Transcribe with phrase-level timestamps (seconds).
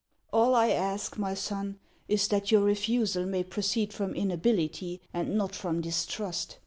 [0.33, 5.53] "All I ask, my son, is that your refusal may proceed from inability, and not
[5.53, 6.57] from distrust.